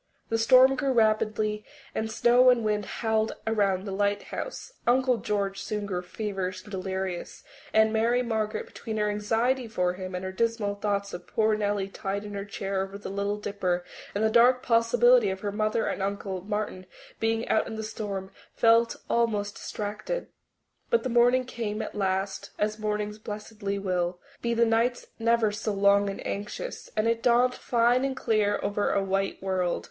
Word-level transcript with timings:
The 0.29 0.39
storm 0.39 0.73
grew 0.73 0.93
rapidly 0.93 1.57
worse, 1.63 1.67
and 1.93 2.11
snow 2.11 2.49
and 2.49 2.65
wind 2.65 2.87
howled 2.87 3.35
around 3.45 3.85
the 3.85 3.91
lighthouse. 3.91 4.73
Uncle 4.87 5.17
George 5.17 5.61
soon 5.61 5.85
grew 5.85 6.01
feverish 6.01 6.63
and 6.63 6.71
delirious, 6.71 7.43
and 7.71 7.93
Mary 7.93 8.23
Margaret, 8.23 8.65
between 8.65 8.97
her 8.97 9.11
anxiety 9.11 9.67
for 9.67 9.93
him 9.93 10.15
and 10.15 10.25
her 10.25 10.31
dismal 10.31 10.73
thoughts 10.73 11.13
of 11.13 11.27
poor 11.27 11.53
Nellie 11.53 11.87
tied 11.87 12.23
in 12.23 12.33
her 12.33 12.45
chair 12.45 12.81
over 12.81 12.95
at 12.95 13.03
the 13.03 13.11
Little 13.11 13.37
Dipper, 13.37 13.83
and 14.15 14.23
the 14.23 14.31
dark 14.31 14.63
possibility 14.63 15.29
of 15.29 15.41
her 15.41 15.51
mother 15.51 15.85
and 15.85 16.01
Uncle 16.01 16.41
Martin 16.41 16.87
being 17.19 17.47
out 17.47 17.67
in 17.67 17.75
the 17.75 17.83
storm, 17.83 18.31
felt 18.55 18.95
almost 19.07 19.53
distracted. 19.53 20.29
But 20.89 21.03
the 21.03 21.09
morning 21.09 21.45
came 21.45 21.79
at 21.79 21.93
last, 21.93 22.49
as 22.57 22.79
mornings 22.79 23.19
blessedly 23.19 23.77
will, 23.77 24.19
be 24.41 24.55
the 24.55 24.65
nights 24.65 25.05
never 25.19 25.51
so 25.51 25.73
long 25.73 26.09
and 26.09 26.25
anxious, 26.25 26.89
and 26.97 27.07
it 27.07 27.21
dawned 27.21 27.53
fine 27.53 28.03
and 28.03 28.17
clear 28.17 28.59
over 28.63 28.91
a 28.91 29.03
white 29.03 29.43
world. 29.43 29.79